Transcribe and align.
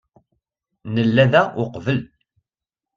Nella 0.93 1.25
da 1.31 1.43
uqbel. 1.63 1.99